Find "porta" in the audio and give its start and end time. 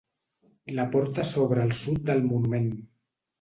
0.95-1.25